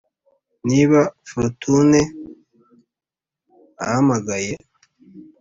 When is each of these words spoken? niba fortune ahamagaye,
niba 0.67 0.99
fortune 1.29 1.99
ahamagaye, 3.83 4.53